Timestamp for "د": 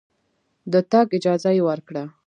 0.71-0.73